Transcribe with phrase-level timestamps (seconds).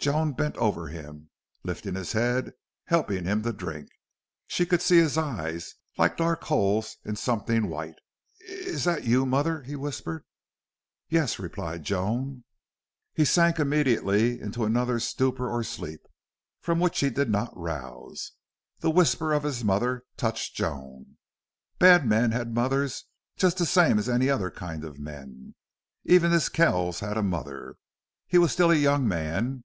[0.00, 1.28] Joan bent over him,
[1.62, 2.54] lifting his head,
[2.86, 3.86] helping him to drink.
[4.46, 7.96] She could see his eyes, like dark holes in something white.
[8.48, 10.24] "Is that you mother?" he whispered.
[11.10, 12.44] "Yes," replied Joan.
[13.12, 16.00] He sank immediately into another stupor or sleep,
[16.62, 18.32] from which he did not rouse.
[18.78, 21.18] That whisper of his mother touched Joan.
[21.78, 23.04] Bad men had mothers
[23.36, 25.54] just the same as any other kind of men.
[26.04, 27.76] Even this Kells had a mother.
[28.26, 29.62] He was still a young man.